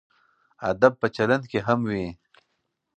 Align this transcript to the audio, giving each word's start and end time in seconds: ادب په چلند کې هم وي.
ادب 0.69 0.93
په 1.01 1.07
چلند 1.15 1.43
کې 1.51 1.59
هم 1.67 1.79
وي. 1.89 2.05